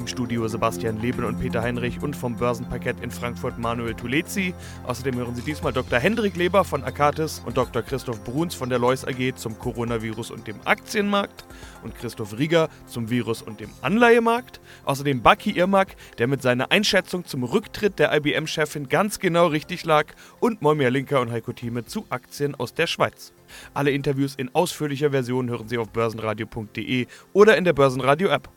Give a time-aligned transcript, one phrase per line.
[0.00, 4.54] Im Studio Sebastian Leben und Peter Heinrich und vom Börsenparkett in Frankfurt Manuel Tulezi.
[4.84, 5.98] Außerdem hören Sie diesmal Dr.
[5.98, 7.82] Hendrik Leber von Akatis und Dr.
[7.82, 11.44] Christoph Bruns von der Lois AG zum Coronavirus und dem Aktienmarkt
[11.82, 14.62] und Christoph Rieger zum Virus und dem Anleihemarkt.
[14.86, 20.06] Außerdem Baki Irmak, der mit seiner Einschätzung zum Rücktritt der IBM-Chefin ganz genau richtig lag
[20.40, 23.34] und Moimir Linker und Heiko Thieme zu Aktien aus der Schweiz.
[23.74, 28.48] Alle Interviews in ausführlicher Version hören Sie auf börsenradio.de oder in der Börsenradio-App.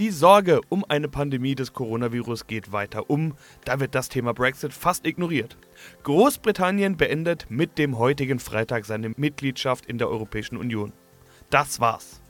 [0.00, 3.34] Die Sorge um eine Pandemie des Coronavirus geht weiter um.
[3.66, 5.58] Da wird das Thema Brexit fast ignoriert.
[6.04, 10.94] Großbritannien beendet mit dem heutigen Freitag seine Mitgliedschaft in der Europäischen Union.
[11.50, 12.22] Das war's.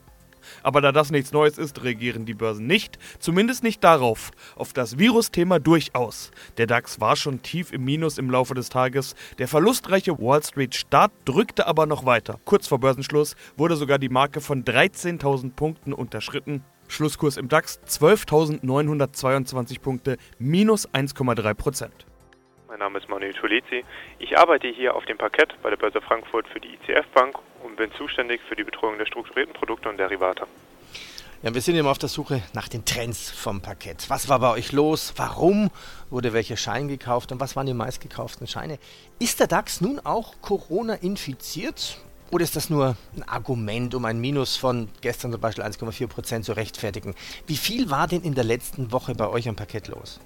[0.64, 4.98] Aber da das nichts Neues ist, reagieren die Börsen nicht, zumindest nicht darauf, auf das
[4.98, 6.32] Virusthema durchaus.
[6.56, 10.74] Der DAX war schon tief im Minus im Laufe des Tages, der verlustreiche Wall Street
[10.74, 12.40] Start drückte aber noch weiter.
[12.44, 16.64] Kurz vor Börsenschluss wurde sogar die Marke von 13.000 Punkten unterschritten.
[16.90, 22.06] Schlusskurs im DAX 12.922 Punkte, minus 1,3 Prozent.
[22.68, 23.84] Mein Name ist Manuel Tulezi.
[24.18, 27.76] Ich arbeite hier auf dem Parkett bei der Börse Frankfurt für die ICF Bank und
[27.76, 30.46] bin zuständig für die Betreuung der strukturierten Produkte und Derivate.
[31.42, 34.10] Ja, wir sind immer auf der Suche nach den Trends vom Parkett.
[34.10, 35.14] Was war bei euch los?
[35.16, 35.70] Warum
[36.10, 38.78] wurde welcher Schein gekauft und was waren die meistgekauften Scheine?
[39.18, 41.98] Ist der DAX nun auch Corona infiziert?
[42.30, 46.52] Oder ist das nur ein Argument, um ein Minus von gestern zum Beispiel 1,4% zu
[46.52, 47.14] rechtfertigen?
[47.46, 50.20] Wie viel war denn in der letzten Woche bei euch am Parkett los?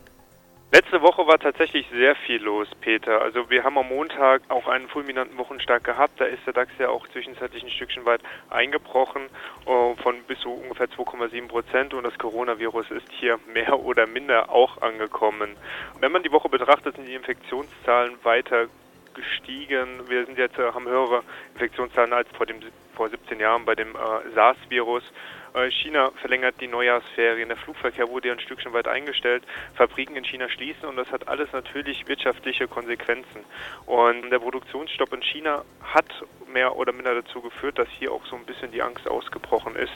[0.75, 3.23] Letzte Woche war tatsächlich sehr viel los, Peter.
[3.23, 6.21] Also wir haben am Montag auch einen fulminanten Wochenstart gehabt.
[6.21, 9.23] Da ist der DAX ja auch zwischenzeitlich ein Stückchen weit eingebrochen
[9.67, 14.51] uh, von bis zu ungefähr 2,7 Prozent und das Coronavirus ist hier mehr oder minder
[14.51, 15.57] auch angekommen.
[16.01, 18.67] Wenn man die Woche betrachtet, sind die Infektionszahlen weiter
[19.15, 20.09] gestiegen.
[20.09, 21.23] Wir sind jetzt, äh, haben höhere
[21.55, 22.61] Infektionszahlen als vor, dem,
[22.95, 25.05] vor 17 Jahren bei dem äh, SARS-Virus.
[25.55, 30.49] Äh, China verlängert die Neujahrsferien, der Flugverkehr wurde ein Stückchen weit eingestellt, Fabriken in China
[30.49, 33.45] schließen und das hat alles natürlich wirtschaftliche Konsequenzen.
[33.87, 36.07] Und der Produktionsstopp in China hat
[36.53, 39.95] mehr oder minder dazu geführt, dass hier auch so ein bisschen die Angst ausgebrochen ist.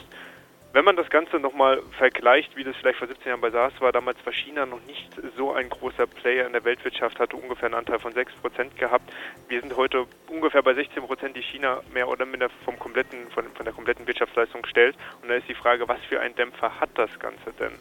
[0.71, 3.91] Wenn man das Ganze nochmal vergleicht, wie das vielleicht vor 17 Jahren bei SARS war,
[3.91, 7.73] damals war China noch nicht so ein großer Player in der Weltwirtschaft, hatte ungefähr einen
[7.73, 9.11] Anteil von 6% gehabt.
[9.47, 13.65] Wir sind heute ungefähr bei 16%, die China mehr oder minder vom kompletten, von, von
[13.65, 14.95] der kompletten Wirtschaftsleistung stellt.
[15.23, 17.73] Und da ist die Frage, was für ein Dämpfer hat das Ganze denn?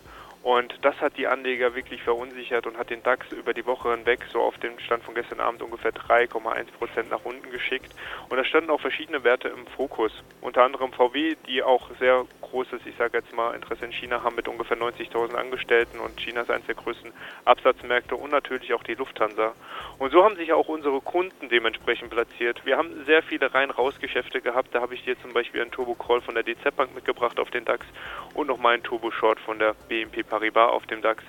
[0.48, 4.24] Und das hat die Anleger wirklich verunsichert und hat den DAX über die Woche hinweg
[4.32, 7.94] so auf den Stand von gestern Abend ungefähr 3,1 Prozent nach unten geschickt.
[8.30, 10.10] Und da standen auch verschiedene Werte im Fokus.
[10.40, 14.36] Unter anderem VW, die auch sehr großes, ich sage jetzt mal, Interesse in China haben
[14.36, 17.12] mit ungefähr 90.000 Angestellten und China ist eines der größten
[17.44, 19.52] Absatzmärkte und natürlich auch die Lufthansa.
[19.98, 22.64] Und so haben sich auch unsere Kunden dementsprechend platziert.
[22.64, 24.74] Wir haben sehr viele rein-raus-Geschäfte gehabt.
[24.74, 27.66] Da habe ich dir zum Beispiel einen Turbo-Call von der DZ Bank mitgebracht auf den
[27.66, 27.84] DAX
[28.32, 30.37] und nochmal einen Turbo-Short von der BNP Paribas
[30.72, 31.22] auf dem DAX.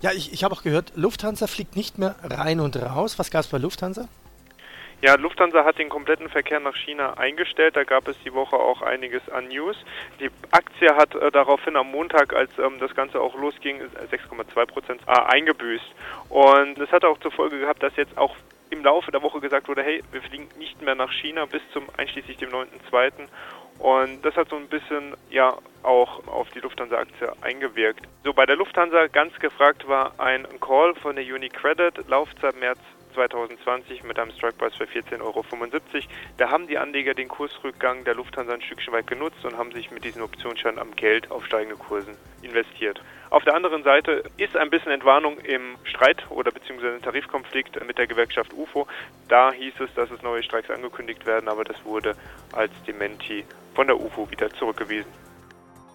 [0.00, 3.18] Ja, ich, ich habe auch gehört, Lufthansa fliegt nicht mehr rein und raus.
[3.18, 4.08] Was gab es bei Lufthansa?
[5.00, 7.76] Ja, Lufthansa hat den kompletten Verkehr nach China eingestellt.
[7.76, 9.76] Da gab es die Woche auch einiges an News.
[10.18, 13.80] Die Aktie hat äh, daraufhin am Montag, als ähm, das Ganze auch losging,
[14.10, 15.84] 6,2 Prozent äh, eingebüßt.
[16.30, 18.34] Und das hat auch zur Folge gehabt, dass jetzt auch
[18.70, 21.84] im Laufe der Woche gesagt wurde, hey, wir fliegen nicht mehr nach China bis zum
[21.96, 23.28] einschließlich dem 9.2.
[23.78, 28.06] Und das hat so ein bisschen ja auch auf die Lufthansa-Aktie eingewirkt.
[28.24, 32.80] So bei der Lufthansa ganz gefragt war ein Call von der UniCredit, Laufzeit März
[33.18, 35.44] 2020 mit einem Strikepreis für 14,75 Euro.
[36.36, 39.90] Da haben die Anleger den Kursrückgang der Lufthansa ein Stückchen weit genutzt und haben sich
[39.90, 43.02] mit diesen Optionsscheinen am Geld auf steigende Kursen investiert.
[43.30, 47.98] Auf der anderen Seite ist ein bisschen Entwarnung im Streit oder beziehungsweise im Tarifkonflikt mit
[47.98, 48.86] der Gewerkschaft UFO.
[49.28, 52.14] Da hieß es, dass es neue Streiks angekündigt werden, aber das wurde
[52.52, 55.10] als Dementi von der UFO wieder zurückgewiesen.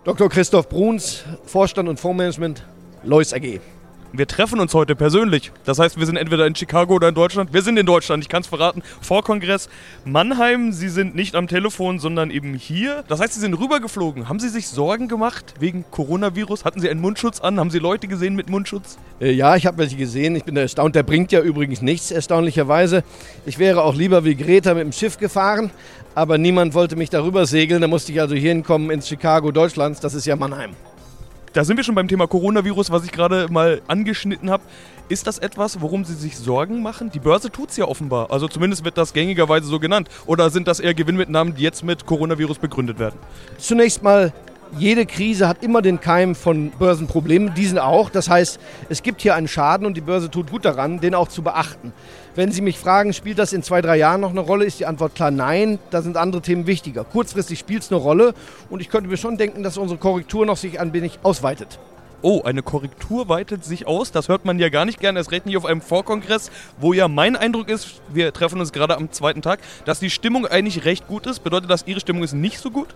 [0.03, 0.29] Dr.
[0.29, 2.67] Christoph Bruns, Vorstand und Fondsmanagement,
[3.03, 3.61] Lois AG.
[4.15, 5.51] Wir treffen uns heute persönlich.
[5.65, 7.51] Das heißt, wir sind entweder in Chicago oder in Deutschland.
[7.51, 8.83] Wir sind in Deutschland, ich kann es verraten.
[9.01, 9.69] Vor Kongress
[10.05, 10.71] Mannheim.
[10.71, 13.03] Sie sind nicht am Telefon, sondern eben hier.
[13.07, 14.29] Das heißt, Sie sind rübergeflogen.
[14.29, 16.63] Haben Sie sich Sorgen gemacht wegen Coronavirus?
[16.63, 17.59] Hatten Sie einen Mundschutz an?
[17.59, 18.99] Haben Sie Leute gesehen mit Mundschutz?
[19.19, 20.35] Äh, ja, ich habe welche gesehen.
[20.35, 20.93] Ich bin erstaunt.
[20.93, 23.03] Der bringt ja übrigens nichts, erstaunlicherweise.
[23.47, 25.71] Ich wäre auch lieber wie Greta mit dem Schiff gefahren,
[26.13, 27.81] aber niemand wollte mich darüber segeln.
[27.81, 30.01] Da musste ich also hier hinkommen ins Chicago Deutschlands.
[30.01, 30.75] Das ist ja Mannheim.
[31.53, 34.63] Da sind wir schon beim Thema Coronavirus, was ich gerade mal angeschnitten habe.
[35.07, 37.11] Ist das etwas, worum Sie sich Sorgen machen?
[37.11, 38.31] Die Börse tut es ja offenbar.
[38.31, 40.09] Also zumindest wird das gängigerweise so genannt.
[40.25, 43.19] Oder sind das eher Gewinnmitnahmen, die jetzt mit Coronavirus begründet werden?
[43.59, 44.33] Zunächst mal
[44.79, 48.09] jede Krise hat immer den Keim von Börsenproblemen, diesen auch.
[48.09, 48.59] Das heißt,
[48.89, 51.93] es gibt hier einen Schaden und die Börse tut gut daran, den auch zu beachten.
[52.35, 54.87] Wenn Sie mich fragen, spielt das in zwei, drei Jahren noch eine Rolle, ist die
[54.87, 55.77] Antwort klar nein.
[55.91, 57.03] Da sind andere Themen wichtiger.
[57.03, 58.33] Kurzfristig spielt es eine Rolle
[58.71, 61.77] und ich könnte mir schon denken, dass unsere Korrektur noch sich ein wenig ausweitet.
[62.23, 64.11] Oh, eine Korrektur weitet sich aus.
[64.11, 65.19] Das hört man ja gar nicht gerne.
[65.19, 66.49] Es recht nicht auf einem Vorkongress,
[66.79, 70.47] wo ja mein Eindruck ist, wir treffen uns gerade am zweiten Tag, dass die Stimmung
[70.47, 71.43] eigentlich recht gut ist.
[71.43, 72.87] Bedeutet das, Ihre Stimmung ist nicht so gut?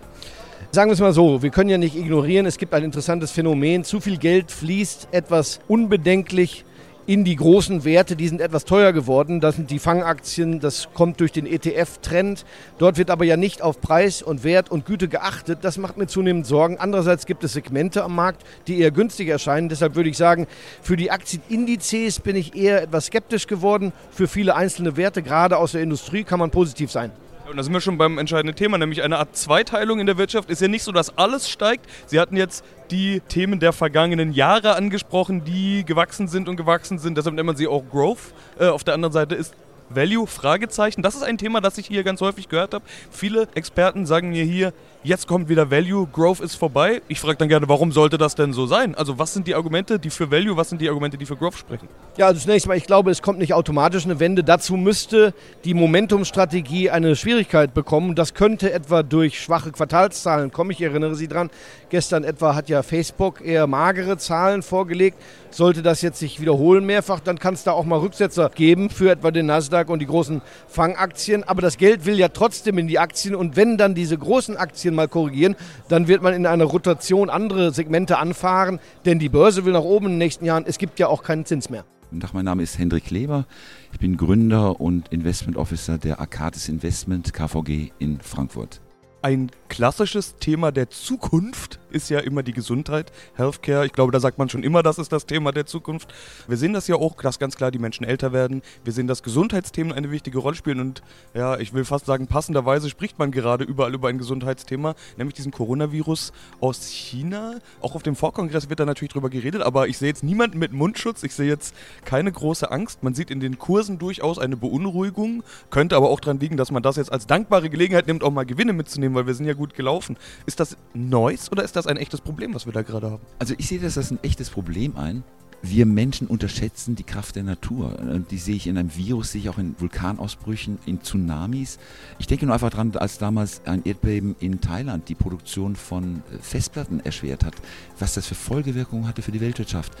[0.72, 3.84] Sagen wir es mal so, wir können ja nicht ignorieren, es gibt ein interessantes Phänomen.
[3.84, 6.64] Zu viel Geld fließt etwas unbedenklich
[7.08, 9.40] in die großen Werte, die sind etwas teuer geworden.
[9.40, 12.44] Das sind die Fangaktien, das kommt durch den ETF-Trend.
[12.76, 15.60] Dort wird aber ja nicht auf Preis und Wert und Güte geachtet.
[15.62, 16.76] Das macht mir zunehmend Sorgen.
[16.76, 19.70] Andererseits gibt es Segmente am Markt, die eher günstig erscheinen.
[19.70, 20.46] Deshalb würde ich sagen,
[20.82, 23.94] für die Aktienindizes bin ich eher etwas skeptisch geworden.
[24.10, 27.10] Für viele einzelne Werte, gerade aus der Industrie, kann man positiv sein.
[27.50, 30.50] Und da sind wir schon beim entscheidenden Thema, nämlich eine Art Zweiteilung in der Wirtschaft.
[30.50, 31.86] Ist ja nicht so, dass alles steigt.
[32.06, 37.16] Sie hatten jetzt die Themen der vergangenen Jahre angesprochen, die gewachsen sind und gewachsen sind.
[37.16, 38.34] Deshalb nennt man sie auch Growth.
[38.58, 39.54] Äh, auf der anderen Seite ist
[39.90, 40.26] Value?
[40.26, 41.02] Fragezeichen.
[41.02, 42.84] Das ist ein Thema, das ich hier ganz häufig gehört habe.
[43.10, 47.02] Viele Experten sagen mir hier, jetzt kommt wieder Value, Growth ist vorbei.
[47.08, 48.94] Ich frage dann gerne, warum sollte das denn so sein?
[48.94, 51.54] Also was sind die Argumente, die für Value, was sind die Argumente, die für Growth
[51.56, 51.88] sprechen?
[52.16, 54.44] Ja, also zunächst mal, ich glaube, es kommt nicht automatisch eine Wende.
[54.44, 55.32] Dazu müsste
[55.64, 58.14] die Momentum-Strategie eine Schwierigkeit bekommen.
[58.14, 60.70] Das könnte etwa durch schwache Quartalszahlen kommen.
[60.72, 61.50] Ich erinnere Sie dran,
[61.90, 65.16] gestern etwa hat ja Facebook eher magere Zahlen vorgelegt.
[65.50, 69.10] Sollte das jetzt sich wiederholen mehrfach, dann kann es da auch mal Rücksetzer geben für
[69.10, 71.44] etwa den Nasdaq und die großen Fangaktien.
[71.44, 74.94] Aber das Geld will ja trotzdem in die Aktien und wenn dann diese großen Aktien
[74.94, 75.56] mal korrigieren,
[75.88, 80.06] dann wird man in einer Rotation andere Segmente anfahren, denn die Börse will nach oben
[80.06, 80.64] in den nächsten Jahren.
[80.66, 81.84] Es gibt ja auch keinen Zins mehr.
[82.10, 83.46] Guten Tag, mein Name ist Hendrik Leber.
[83.92, 88.80] Ich bin Gründer und Investment Officer der Arcadis Investment KVG in Frankfurt.
[89.20, 93.86] Ein klassisches Thema der Zukunft ist ja immer die Gesundheit, Healthcare.
[93.86, 96.14] Ich glaube, da sagt man schon immer, das ist das Thema der Zukunft.
[96.46, 98.62] Wir sehen das ja auch, dass ganz klar die Menschen älter werden.
[98.84, 101.02] Wir sehen, dass Gesundheitsthemen eine wichtige Rolle spielen und
[101.34, 105.52] ja, ich will fast sagen, passenderweise spricht man gerade überall über ein Gesundheitsthema, nämlich diesen
[105.52, 107.58] Coronavirus aus China.
[107.80, 110.72] Auch auf dem Vorkongress wird da natürlich drüber geredet, aber ich sehe jetzt niemanden mit
[110.72, 111.22] Mundschutz.
[111.22, 111.74] Ich sehe jetzt
[112.04, 113.02] keine große Angst.
[113.02, 115.42] Man sieht in den Kursen durchaus eine Beunruhigung.
[115.70, 118.46] Könnte aber auch daran liegen, dass man das jetzt als dankbare Gelegenheit nimmt, auch mal
[118.46, 120.16] Gewinne mitzunehmen, weil wir sind ja gut gelaufen.
[120.46, 123.22] Ist das Neues oder ist das ein echtes Problem, was wir da gerade haben?
[123.38, 125.22] Also ich sehe das als ein echtes Problem ein.
[125.60, 127.96] Wir Menschen unterschätzen die Kraft der Natur.
[128.30, 131.80] Die sehe ich in einem Virus, sehe ich auch in Vulkanausbrüchen, in Tsunamis.
[132.20, 136.38] Ich denke nur einfach daran, als damals ein Erdbeben in Thailand die Produktion von äh,
[136.40, 137.54] Festplatten erschwert hat,
[137.98, 139.94] was das für Folgewirkungen hatte für die Weltwirtschaft.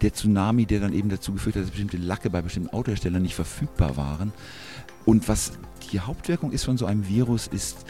[0.00, 3.34] Der Tsunami, der dann eben dazu geführt hat, dass bestimmte Lacke bei bestimmten Autoherstellern nicht
[3.34, 4.32] verfügbar waren.
[5.04, 5.52] Und was
[5.90, 7.84] die Hauptwirkung ist von so einem Virus, ist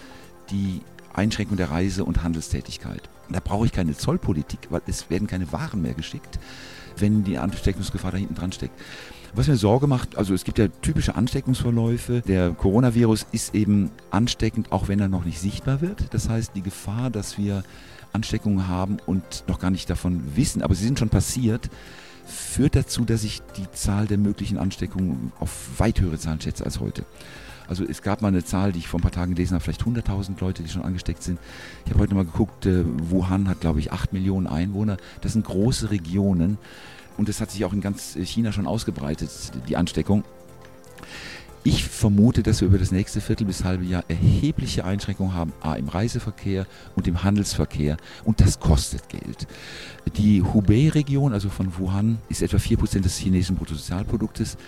[0.50, 0.80] die
[1.12, 3.02] Einschränkung der Reise- und Handelstätigkeit.
[3.30, 6.38] Da brauche ich keine Zollpolitik, weil es werden keine Waren mehr geschickt,
[6.98, 8.78] wenn die Ansteckungsgefahr da hinten dran steckt.
[9.34, 12.20] Was mir Sorge macht, also es gibt ja typische Ansteckungsverläufe.
[12.20, 16.14] Der Coronavirus ist eben ansteckend, auch wenn er noch nicht sichtbar wird.
[16.14, 17.64] Das heißt, die Gefahr, dass wir
[18.12, 21.68] Ansteckungen haben und noch gar nicht davon wissen, aber sie sind schon passiert,
[22.24, 26.78] führt dazu, dass ich die Zahl der möglichen Ansteckungen auf weit höhere Zahlen schätze als
[26.78, 27.04] heute.
[27.68, 29.82] Also es gab mal eine Zahl, die ich vor ein paar Tagen gelesen habe, vielleicht
[29.82, 31.38] 100.000 Leute, die schon angesteckt sind.
[31.84, 34.96] Ich habe heute mal geguckt, äh, Wuhan hat, glaube ich, 8 Millionen Einwohner.
[35.20, 36.58] Das sind große Regionen
[37.16, 39.30] und das hat sich auch in ganz äh, China schon ausgebreitet,
[39.68, 40.24] die Ansteckung.
[41.66, 45.76] Ich vermute, dass wir über das nächste Viertel bis halbe Jahr erhebliche Einschränkungen haben, A
[45.76, 49.46] im Reiseverkehr und im Handelsverkehr und das kostet Geld.
[50.18, 54.58] Die Hubei-Region, also von Wuhan, ist etwa 4% des chinesischen Bruttosozialproduktes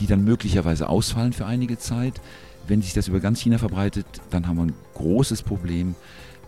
[0.00, 2.20] die dann möglicherweise ausfallen für einige Zeit.
[2.66, 5.94] Wenn sich das über ganz China verbreitet, dann haben wir ein großes Problem,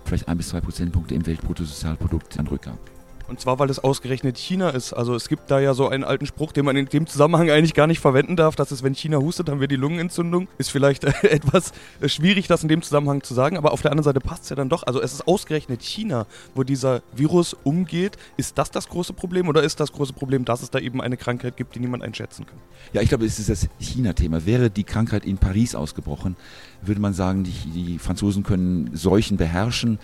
[0.04, 2.78] vielleicht ein bis zwei Prozentpunkte im Weltbruttosozialprodukt an Rückgang.
[3.28, 4.92] Und zwar, weil es ausgerechnet China ist.
[4.92, 7.74] Also es gibt da ja so einen alten Spruch, den man in dem Zusammenhang eigentlich
[7.74, 8.54] gar nicht verwenden darf.
[8.54, 10.48] Das ist, wenn China hustet, haben wir die Lungenentzündung.
[10.58, 13.56] Ist vielleicht äh, etwas äh, schwierig, das in dem Zusammenhang zu sagen.
[13.56, 14.84] Aber auf der anderen Seite passt es ja dann doch.
[14.84, 18.16] Also es ist ausgerechnet China, wo dieser Virus umgeht.
[18.36, 21.16] Ist das das große Problem oder ist das große Problem, dass es da eben eine
[21.16, 22.58] Krankheit gibt, die niemand einschätzen kann?
[22.92, 24.46] Ja, ich glaube, es ist das China-Thema.
[24.46, 26.36] Wäre die Krankheit in Paris ausgebrochen,
[26.82, 29.98] würde man sagen, die, die Franzosen können Seuchen beherrschen.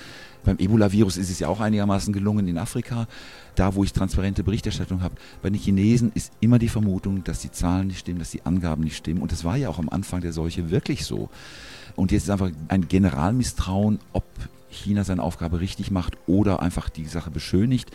[0.44, 3.06] Beim Ebola-Virus ist es ja auch einigermaßen gelungen in Afrika,
[3.54, 5.14] da wo ich transparente Berichterstattung habe.
[5.40, 8.82] Bei den Chinesen ist immer die Vermutung, dass die Zahlen nicht stimmen, dass die Angaben
[8.82, 9.22] nicht stimmen.
[9.22, 11.28] Und das war ja auch am Anfang der Seuche wirklich so.
[11.94, 14.24] Und jetzt ist einfach ein Generalmisstrauen, ob
[14.70, 17.90] China seine Aufgabe richtig macht oder einfach die Sache beschönigt.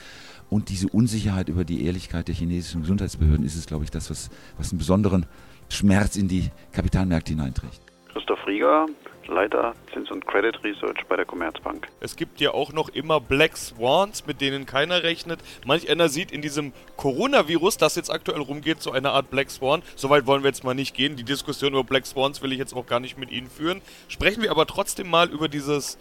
[0.50, 4.30] Und diese Unsicherheit über die Ehrlichkeit der chinesischen Gesundheitsbehörden ist es, glaube ich, das, was,
[4.58, 5.26] was einen besonderen
[5.70, 7.82] Schmerz in die Kapitalmärkte hineinträgt.
[8.14, 8.86] Christoph Rieger,
[9.28, 11.88] Leiter Zins- und Credit Research bei der Commerzbank.
[12.00, 15.40] Es gibt ja auch noch immer Black Swans, mit denen keiner rechnet.
[15.66, 19.84] Manch einer sieht in diesem Coronavirus, das jetzt aktuell rumgeht, so eine Art Black Swan.
[19.96, 21.16] Soweit wollen wir jetzt mal nicht gehen.
[21.16, 23.82] Die Diskussion über Black Swans will ich jetzt auch gar nicht mit Ihnen führen.
[24.08, 25.98] Sprechen wir aber trotzdem mal über dieses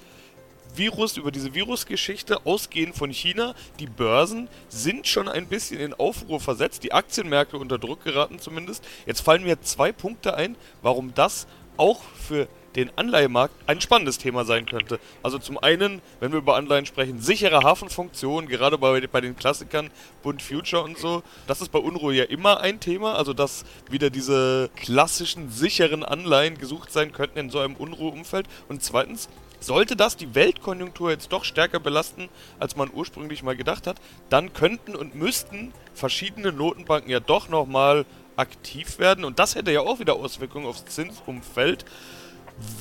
[0.75, 3.55] Virus, über diese Virusgeschichte, ausgehend von China.
[3.81, 8.85] Die Börsen sind schon ein bisschen in Aufruhr versetzt, die Aktienmärkte unter Druck geraten zumindest.
[9.07, 14.45] Jetzt fallen mir zwei Punkte ein, warum das auch für den Anleihemarkt ein spannendes Thema
[14.45, 15.01] sein könnte.
[15.23, 19.91] Also zum einen, wenn wir über Anleihen sprechen, sichere Hafenfunktion, gerade bei, bei den Klassikern
[20.23, 21.23] Bund Future und so.
[21.47, 26.59] Das ist bei Unruhe ja immer ein Thema, also dass wieder diese klassischen sicheren Anleihen
[26.59, 28.47] gesucht sein könnten in so einem Unruheumfeld.
[28.69, 29.29] Und zweitens,
[29.61, 32.29] sollte das die Weltkonjunktur jetzt doch stärker belasten,
[32.59, 33.97] als man ursprünglich mal gedacht hat,
[34.29, 38.05] dann könnten und müssten verschiedene Notenbanken ja doch nochmal
[38.37, 39.25] aktiv werden.
[39.25, 41.85] Und das hätte ja auch wieder Auswirkungen aufs Zinsumfeld.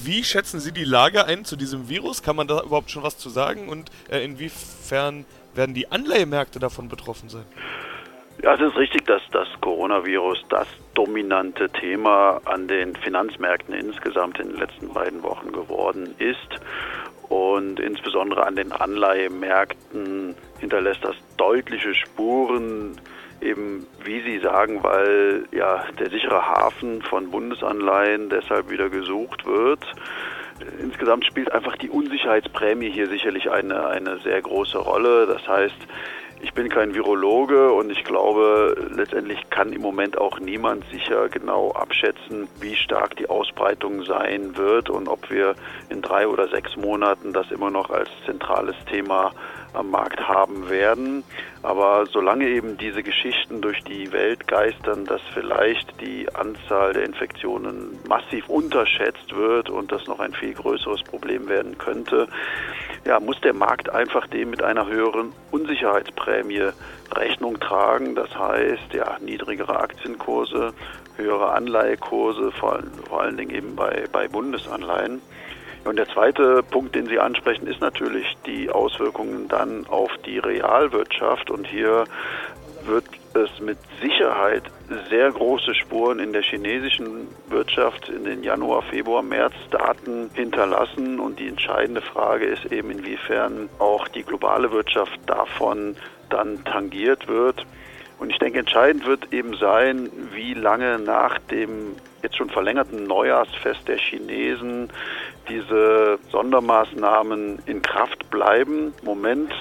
[0.03, 2.23] Wie schätzen Sie die Lage ein zu diesem Virus?
[2.23, 3.67] Kann man da überhaupt schon was zu sagen?
[3.67, 7.45] Und äh, inwiefern werden die Anleihemärkte davon betroffen sein?
[8.41, 14.49] Ja, es ist richtig, dass das Coronavirus das dominante Thema an den Finanzmärkten insgesamt in
[14.49, 16.61] den letzten beiden Wochen geworden ist.
[17.29, 23.01] Und insbesondere an den Anleihemärkten hinterlässt das deutliche Spuren
[23.41, 29.85] eben, wie Sie sagen, weil ja der sichere Hafen von Bundesanleihen deshalb wieder gesucht wird.
[30.79, 35.25] Insgesamt spielt einfach die Unsicherheitsprämie hier sicherlich eine, eine sehr große Rolle.
[35.25, 35.75] Das heißt,
[36.41, 41.71] ich bin kein Virologe und ich glaube, letztendlich kann im Moment auch niemand sicher genau
[41.71, 45.55] abschätzen, wie stark die Ausbreitung sein wird und ob wir
[45.89, 49.31] in drei oder sechs Monaten das immer noch als zentrales Thema
[49.75, 51.23] am Markt haben werden.
[51.63, 57.97] Aber solange eben diese Geschichten durch die Welt geistern, dass vielleicht die Anzahl der Infektionen
[58.07, 62.27] massiv unterschätzt wird und das noch ein viel größeres Problem werden könnte,
[63.05, 66.71] ja, muss der Markt einfach dem mit einer höheren Unsicherheitsprämie
[67.13, 68.15] Rechnung tragen.
[68.15, 70.73] Das heißt, ja, niedrigere Aktienkurse,
[71.15, 75.21] höhere Anleihekurse, vor, vor allen Dingen eben bei, bei Bundesanleihen.
[75.85, 81.51] Und der zweite Punkt, den Sie ansprechen, ist natürlich die Auswirkungen dann auf die Realwirtschaft.
[81.51, 82.05] Und hier
[82.85, 84.63] wird es mit Sicherheit
[85.09, 91.19] sehr große Spuren in der chinesischen Wirtschaft in den Januar, Februar, März Daten hinterlassen.
[91.19, 95.95] Und die entscheidende Frage ist eben, inwiefern auch die globale Wirtschaft davon
[96.31, 97.63] dann tangiert wird.
[98.17, 103.87] Und ich denke, entscheidend wird eben sein, wie lange nach dem jetzt schon verlängerten Neujahrsfest
[103.87, 104.89] der Chinesen
[105.49, 108.93] diese Sondermaßnahmen in Kraft bleiben.
[109.03, 109.51] Moment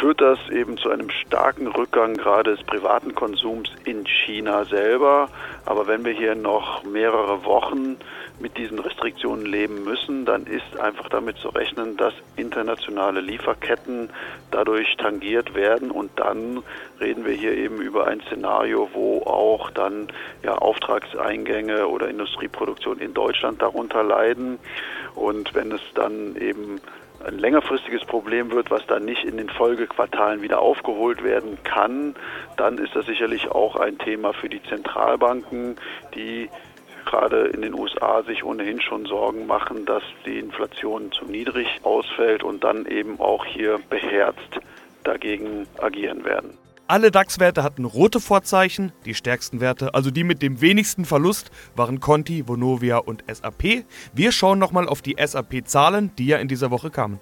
[0.00, 5.28] führt das eben zu einem starken Rückgang gerade des privaten Konsums in China selber.
[5.64, 7.96] Aber wenn wir hier noch mehrere Wochen
[8.40, 14.10] mit diesen Restriktionen leben müssen, dann ist einfach damit zu rechnen, dass internationale Lieferketten
[14.50, 16.62] dadurch tangiert werden und dann
[17.00, 20.08] reden wir hier eben über ein Szenario, wo auch dann
[20.42, 24.58] ja Auftragseingänge oder Industrieproduktion in Deutschland darunter leiden
[25.14, 26.80] und wenn es dann eben
[27.24, 32.14] ein längerfristiges Problem wird, was dann nicht in den Folgequartalen wieder aufgeholt werden kann,
[32.56, 35.76] dann ist das sicherlich auch ein Thema für die Zentralbanken,
[36.14, 36.48] die
[37.04, 42.42] gerade in den USA sich ohnehin schon Sorgen machen, dass die Inflation zu niedrig ausfällt
[42.42, 44.60] und dann eben auch hier beherzt
[45.04, 46.58] dagegen agieren werden.
[46.86, 48.92] Alle DAX-Werte hatten rote Vorzeichen.
[49.06, 53.86] Die stärksten Werte, also die mit dem wenigsten Verlust, waren Conti, Vonovia und SAP.
[54.12, 57.20] Wir schauen nochmal auf die SAP-Zahlen, die ja in dieser Woche kamen.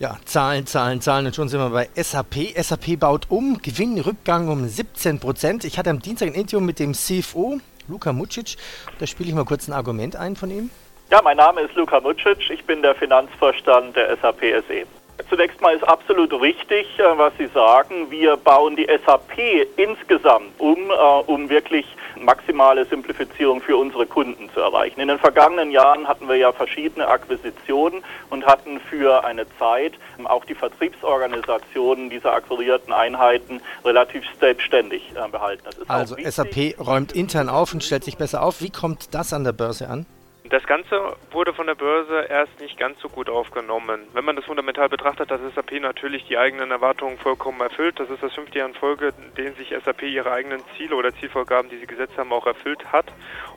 [0.00, 1.26] Ja, Zahlen, Zahlen, Zahlen.
[1.26, 2.60] Und schon sind wir bei SAP.
[2.60, 5.64] SAP baut um, Gewinnrückgang um 17 Prozent.
[5.64, 8.56] Ich hatte am Dienstag ein Interview mit dem CFO, Luka Mucic.
[8.98, 10.70] Da spiele ich mal kurz ein Argument ein von ihm.
[11.12, 12.50] Ja, mein Name ist Luka Mucic.
[12.50, 14.86] Ich bin der Finanzvorstand der SAP SE.
[15.30, 18.10] Zunächst mal ist absolut richtig, äh, was Sie sagen.
[18.10, 20.94] Wir bauen die SAP insgesamt um, äh,
[21.26, 21.86] um wirklich
[22.20, 25.00] maximale Simplifizierung für unsere Kunden zu erreichen.
[25.00, 29.94] In den vergangenen Jahren hatten wir ja verschiedene Akquisitionen und hatten für eine Zeit
[30.24, 35.64] auch die Vertriebsorganisationen dieser akquirierten Einheiten relativ selbstständig äh, behalten.
[35.88, 38.60] also SAP räumt intern auf und stellt sich besser auf.
[38.60, 40.06] Wie kommt das an der Börse an?
[40.48, 44.06] Das Ganze wurde von der Börse erst nicht ganz so gut aufgenommen.
[44.12, 47.98] Wenn man das fundamental betrachtet, dass SAP natürlich die eigenen Erwartungen vollkommen erfüllt.
[47.98, 51.12] Das ist das fünfte Jahr in Folge, in dem sich SAP ihre eigenen Ziele oder
[51.14, 53.06] Zielvorgaben, die sie gesetzt haben, auch erfüllt hat.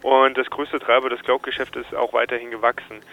[0.02, 3.04] Und das größte Treiber des Cloud-Geschäfts ist auch weiterhin gewachsen.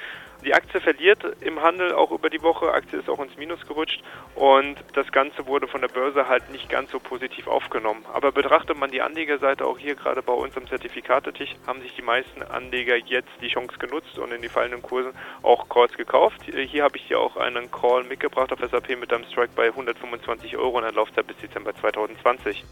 [0.44, 2.72] Die Aktie verliert im Handel auch über die Woche.
[2.72, 4.02] Aktie ist auch ins Minus gerutscht
[4.34, 8.04] und das Ganze wurde von der Börse halt nicht ganz so positiv aufgenommen.
[8.12, 12.02] Aber betrachtet man die Anlegerseite auch hier gerade bei uns am Zertifikatetisch, haben sich die
[12.02, 15.12] meisten Anleger jetzt die Chance genutzt und in die fallenden Kursen
[15.42, 16.42] auch Calls gekauft.
[16.44, 20.56] Hier habe ich dir auch einen Call mitgebracht auf SAP mit einem Strike bei 125
[20.56, 22.64] Euro und einer Laufzeit bis Dezember 2020.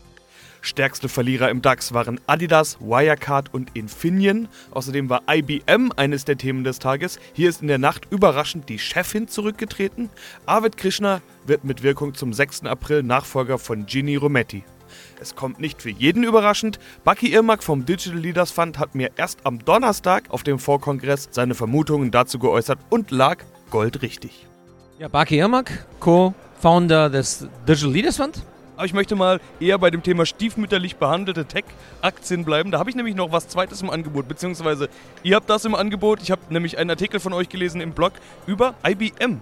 [0.64, 4.48] Stärkste Verlierer im DAX waren Adidas, Wirecard und Infineon.
[4.70, 7.18] Außerdem war IBM eines der Themen des Tages.
[7.34, 10.08] Hier ist in der Nacht überraschend die Chefin zurückgetreten.
[10.46, 12.64] Arvid Krishna wird mit Wirkung zum 6.
[12.64, 14.64] April Nachfolger von Ginny Rometty.
[15.20, 16.78] Es kommt nicht für jeden überraschend.
[17.04, 21.54] Bucky Irmak vom Digital Leaders Fund hat mir erst am Donnerstag auf dem Vorkongress seine
[21.54, 23.38] Vermutungen dazu geäußert und lag
[23.70, 24.46] goldrichtig.
[24.98, 28.42] Ja, Bucky Irmak, Co-Founder des Digital Leaders Fund.
[28.76, 32.70] Aber ich möchte mal eher bei dem Thema stiefmütterlich behandelte Tech-Aktien bleiben.
[32.70, 34.88] Da habe ich nämlich noch was Zweites im Angebot, beziehungsweise
[35.22, 36.22] ihr habt das im Angebot.
[36.22, 38.12] Ich habe nämlich einen Artikel von euch gelesen im Blog
[38.46, 39.40] über IBM.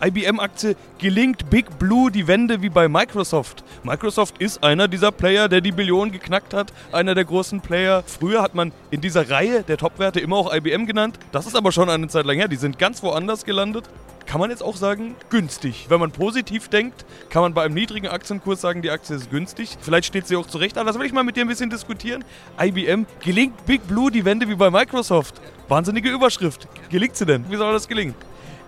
[0.00, 3.64] IBM-Aktie gelingt Big Blue die Wende wie bei Microsoft.
[3.82, 8.04] Microsoft ist einer dieser Player, der die Billion geknackt hat, einer der großen Player.
[8.06, 11.18] Früher hat man in dieser Reihe der Top-Werte immer auch IBM genannt.
[11.32, 12.46] Das ist aber schon eine Zeit lang her.
[12.46, 13.88] Die sind ganz woanders gelandet
[14.28, 15.86] kann man jetzt auch sagen, günstig.
[15.88, 19.78] Wenn man positiv denkt, kann man bei einem niedrigen Aktienkurs sagen, die Aktie ist günstig.
[19.80, 22.22] Vielleicht steht sie auch zurecht, aber das will ich mal mit dir ein bisschen diskutieren.
[22.60, 25.40] IBM, gelingt Big Blue die Wende wie bei Microsoft?
[25.68, 26.68] Wahnsinnige Überschrift.
[26.90, 27.50] Gelingt sie denn?
[27.50, 28.14] Wie soll das gelingen?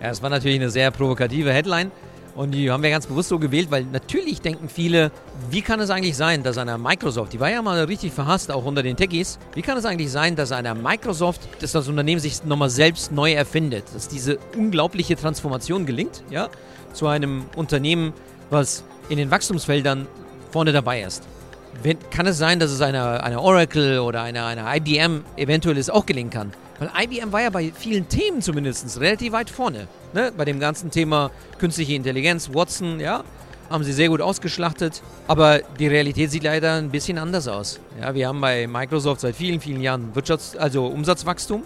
[0.01, 1.91] Ja, es war natürlich eine sehr provokative Headline.
[2.35, 5.11] Und die haben wir ganz bewusst so gewählt, weil natürlich denken viele,
[5.51, 8.65] wie kann es eigentlich sein, dass einer Microsoft, die war ja mal richtig verhasst, auch
[8.65, 12.45] unter den Techies, wie kann es eigentlich sein, dass einer Microsoft, dass das Unternehmen sich
[12.45, 16.49] nochmal selbst neu erfindet, dass diese unglaubliche Transformation gelingt, ja,
[16.93, 18.13] zu einem Unternehmen,
[18.49, 20.07] was in den Wachstumsfeldern
[20.51, 21.25] vorne dabei ist.
[21.83, 25.89] Wenn, kann es sein, dass es einer, einer Oracle oder einer, einer IBM eventuell es
[25.89, 26.53] auch gelingen kann?
[26.81, 29.87] Weil IBM war ja bei vielen Themen zumindest relativ weit vorne.
[30.15, 30.33] Ne?
[30.35, 33.23] Bei dem ganzen Thema künstliche Intelligenz, Watson, ja,
[33.69, 35.03] haben sie sehr gut ausgeschlachtet.
[35.29, 37.81] Aber die Realität sieht leider ein bisschen anders aus.
[38.01, 41.65] Ja, wir haben bei Microsoft seit vielen, vielen Jahren Wirtschafts-, also Umsatzwachstum.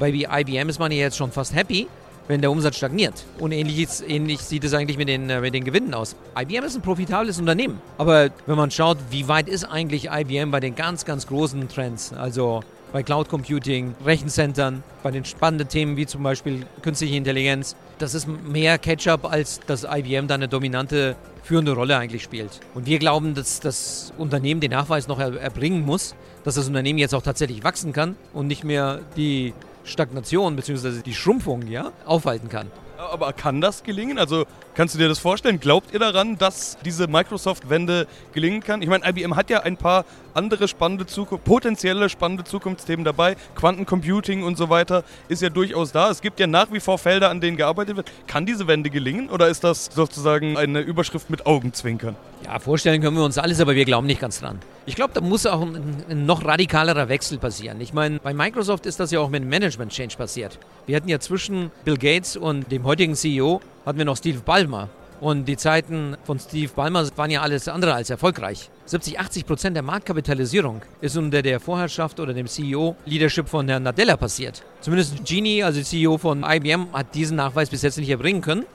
[0.00, 1.86] Bei IBM ist man ja jetzt schon fast happy,
[2.26, 3.24] wenn der Umsatz stagniert.
[3.38, 6.16] Und ähnlich, ähnlich sieht es eigentlich mit den, äh, mit den Gewinnen aus.
[6.36, 7.80] IBM ist ein profitables Unternehmen.
[7.98, 12.12] Aber wenn man schaut, wie weit ist eigentlich IBM bei den ganz, ganz großen Trends,
[12.12, 17.76] also bei Cloud Computing, Rechenzentren, bei den spannenden Themen wie zum Beispiel künstliche Intelligenz.
[17.98, 22.60] Das ist mehr Catch-up, als dass IBM da eine dominante führende Rolle eigentlich spielt.
[22.74, 27.14] Und wir glauben, dass das Unternehmen den Nachweis noch erbringen muss, dass das Unternehmen jetzt
[27.14, 31.02] auch tatsächlich wachsen kann und nicht mehr die Stagnation bzw.
[31.02, 32.70] die Schrumpfung ja, aufhalten kann.
[32.98, 34.18] Aber kann das gelingen?
[34.18, 34.46] Also
[34.76, 35.58] kannst du dir das vorstellen?
[35.58, 38.82] Glaubt ihr daran, dass diese Microsoft-Wende gelingen kann?
[38.82, 43.36] Ich meine, IBM hat ja ein paar andere spannende Zukunft, potenzielle spannende Zukunftsthemen dabei.
[43.56, 46.10] Quantencomputing und so weiter ist ja durchaus da.
[46.10, 48.12] Es gibt ja nach wie vor Felder, an denen gearbeitet wird.
[48.26, 52.14] Kann diese Wende gelingen oder ist das sozusagen eine Überschrift mit Augenzwinkern?
[52.44, 54.60] Ja, vorstellen können wir uns alles, aber wir glauben nicht ganz dran.
[54.84, 57.80] Ich glaube, da muss auch ein, ein, noch radikalerer Wechsel passieren.
[57.80, 60.58] Ich meine, bei Microsoft ist das ja auch mit dem Management Change passiert.
[60.84, 64.90] Wir hatten ja zwischen Bill Gates und dem heutigen CEO hatten wir noch Steve Ballmer.
[65.18, 68.68] Und die Zeiten von Steve Ballmer waren ja alles andere als erfolgreich.
[68.84, 74.18] 70, 80 Prozent der Marktkapitalisierung ist unter der Vorherrschaft oder dem CEO-Leadership von Herrn Nadella
[74.18, 74.62] passiert.
[74.82, 78.66] Zumindest Genie, also CEO von IBM, hat diesen Nachweis bis jetzt nicht erbringen können.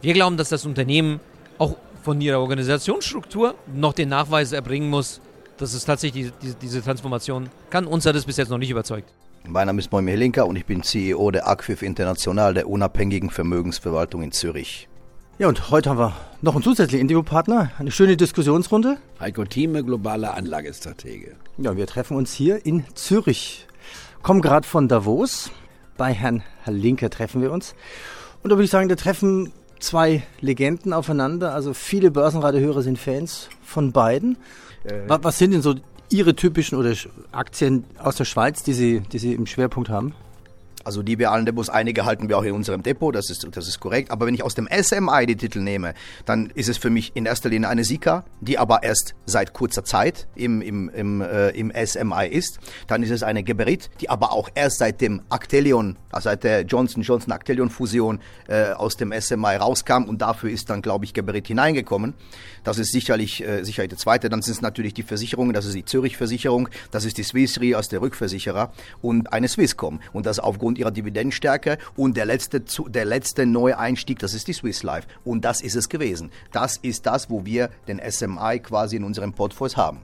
[0.00, 1.20] Wir glauben, dass das Unternehmen
[1.58, 5.20] auch von ihrer Organisationsstruktur noch den Nachweis erbringen muss,
[5.58, 7.86] dass es tatsächlich die, die, diese Transformation kann.
[7.86, 9.12] Uns hat es bis jetzt noch nicht überzeugt.
[9.48, 14.22] Mein Name ist Moimi Helinka und ich bin CEO der Aquif International, der unabhängigen Vermögensverwaltung
[14.22, 14.88] in Zürich.
[15.38, 18.98] Ja, und heute haben wir noch einen zusätzlichen Interviewpartner, eine schöne Diskussionsrunde.
[19.18, 21.36] Heiko Thieme, globaler Anlagestratege.
[21.56, 23.66] Ja, wir treffen uns hier in Zürich.
[24.22, 25.50] Kommen gerade von Davos.
[25.96, 27.74] Bei Herrn Linke treffen wir uns.
[28.42, 31.54] Und da würde ich sagen, da treffen zwei Legenden aufeinander.
[31.54, 34.36] Also viele Börsenradiohörer sind Fans von beiden.
[34.84, 35.74] Äh, was sind denn so
[36.10, 36.92] Ihre typischen oder
[37.32, 40.14] Aktien aus der Schweiz, die Sie, die Sie im Schwerpunkt haben?
[40.84, 43.80] Also die wir allen einige halten wir auch in unserem Depot, das ist, das ist
[43.80, 44.10] korrekt.
[44.10, 47.26] Aber wenn ich aus dem SMI die Titel nehme, dann ist es für mich in
[47.26, 51.72] erster Linie eine Sika, die aber erst seit kurzer Zeit im, im, im, äh, im
[51.72, 52.58] SMI ist.
[52.86, 56.62] Dann ist es eine Geberit, die aber auch erst seit dem Actelion, also seit der
[56.62, 61.14] Johnson Johnson Actelion Fusion äh, aus dem SMI rauskam und dafür ist dann, glaube ich,
[61.14, 62.14] Geberit hineingekommen.
[62.64, 64.28] Das ist sicherlich, äh, sicherlich der zweite.
[64.28, 67.60] Dann sind es natürlich die Versicherungen, das ist die Zürich Versicherung, das ist die Swiss
[67.60, 70.00] Re als der Rückversicherer und eine Swisscom.
[70.12, 74.46] Und das aufgrund aufgrund ihrer Dividendenstärke und der letzte, der letzte neue Einstieg, das ist
[74.46, 75.08] die Swiss Life.
[75.24, 76.30] Und das ist es gewesen.
[76.52, 79.98] Das ist das, wo wir den SMI quasi in unserem Portfolio haben.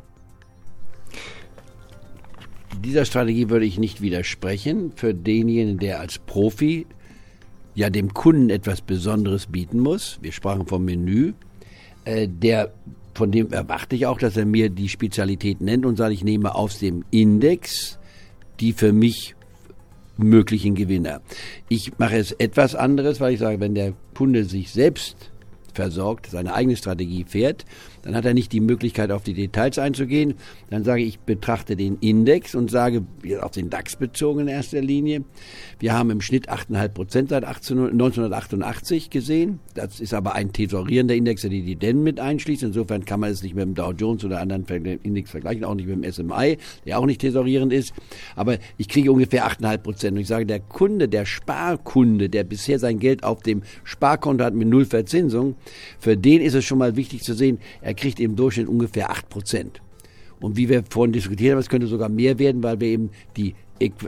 [2.84, 4.92] Dieser Strategie würde ich nicht widersprechen.
[4.94, 6.86] Für denjenigen, der als Profi
[7.74, 11.32] ja dem Kunden etwas Besonderes bieten muss, wir sprachen vom Menü,
[12.04, 12.72] äh, der
[13.14, 16.54] von dem erwarte ich auch, dass er mir die Spezialität nennt und sagt, ich nehme
[16.54, 17.98] aus dem Index
[18.60, 19.35] die für mich
[20.16, 21.20] möglichen Gewinner.
[21.68, 25.30] Ich mache es etwas anderes, weil ich sage, wenn der Kunde sich selbst
[25.74, 27.64] versorgt, seine eigene Strategie fährt,
[28.06, 30.34] dann hat er nicht die Möglichkeit, auf die Details einzugehen.
[30.70, 33.04] Dann sage ich, ich betrachte den Index und sage,
[33.40, 35.24] auf den DAX bezogen in erster Linie,
[35.80, 39.58] wir haben im Schnitt 8,5 Prozent seit 18, 1988 gesehen.
[39.74, 42.62] Das ist aber ein tesorierender Index, der die Dividenden mit einschließt.
[42.62, 44.64] Insofern kann man es nicht mit dem Dow Jones oder anderen
[45.02, 47.92] Index vergleichen, auch nicht mit dem SMI, der auch nicht tesorierend ist.
[48.36, 50.12] Aber ich kriege ungefähr 8,5 Prozent.
[50.14, 54.54] Und ich sage, der Kunde, der Sparkunde, der bisher sein Geld auf dem Sparkonto hat
[54.54, 55.56] mit null Verzinsung,
[55.98, 59.28] für den ist es schon mal wichtig zu sehen, er kriegt im Durchschnitt ungefähr 8
[59.28, 59.80] Prozent.
[60.40, 63.54] Und wie wir vorhin diskutiert haben, es könnte sogar mehr werden, weil wir eben die,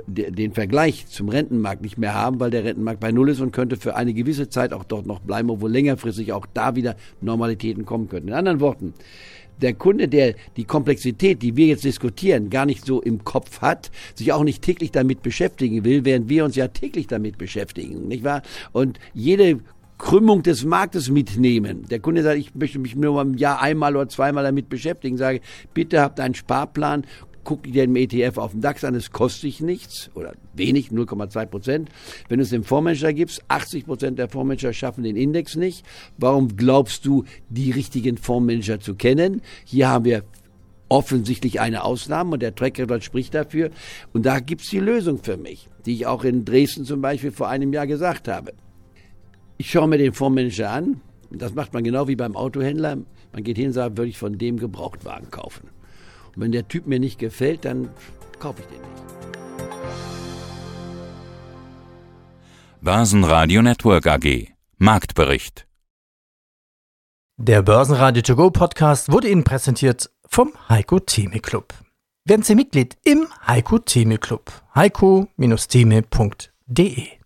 [0.07, 3.77] den Vergleich zum Rentenmarkt nicht mehr haben, weil der Rentenmarkt bei Null ist und könnte
[3.77, 8.09] für eine gewisse Zeit auch dort noch bleiben, obwohl längerfristig auch da wieder Normalitäten kommen
[8.09, 8.29] könnten.
[8.29, 8.95] In anderen Worten,
[9.61, 13.91] der Kunde, der die Komplexität, die wir jetzt diskutieren, gar nicht so im Kopf hat,
[14.15, 18.25] sich auch nicht täglich damit beschäftigen will, während wir uns ja täglich damit beschäftigen, nicht
[18.25, 18.43] wahr?
[18.73, 19.59] Und jede
[19.99, 21.87] Krümmung des Marktes mitnehmen.
[21.91, 25.17] Der Kunde sagt, ich möchte mich nur im Jahr einmal oder zweimal damit beschäftigen.
[25.17, 25.41] Sage,
[25.75, 27.05] bitte habt einen Sparplan,
[27.45, 31.47] guck dir den ETF auf dem DAX an, es kostet dich nichts oder wenig, 0,2
[31.47, 31.89] Prozent.
[32.29, 35.85] Wenn du es dem Fondsmanager gibst, 80 Prozent der Fondsmanager schaffen den Index nicht.
[36.17, 39.43] Warum glaubst du, die richtigen Fondsmanager zu kennen?
[39.65, 40.25] Hier haben wir
[40.89, 43.71] offensichtlich eine Ausnahme und der Track Record spricht dafür.
[44.13, 47.49] Und da gibt's die Lösung für mich, die ich auch in Dresden zum Beispiel vor
[47.49, 48.53] einem Jahr gesagt habe.
[49.61, 51.01] Ich schaue mir den Fondsmanager an.
[51.31, 52.99] Das macht man genau wie beim Autohändler.
[53.33, 55.69] Man geht hin und sagt, würde ich von dem Gebrauchtwagen kaufen.
[56.35, 57.89] Und wenn der Typ mir nicht gefällt, dann
[58.39, 58.93] kaufe ich den nicht.
[62.81, 64.47] Börsenradio Network AG
[64.79, 65.67] Marktbericht
[67.37, 71.75] Der Börsenradio To Go Podcast wurde Ihnen präsentiert vom Heiko Theme Club.
[72.25, 74.53] Werden Sie Mitglied im Heiko Theme Club.
[74.77, 77.18] heiko-theme.de